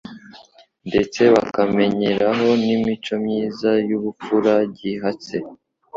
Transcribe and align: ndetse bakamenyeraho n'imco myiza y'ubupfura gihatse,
ndetse 0.87 1.21
bakamenyeraho 1.35 2.47
n'imco 2.65 3.13
myiza 3.23 3.71
y'ubupfura 3.87 4.53
gihatse, 4.77 5.35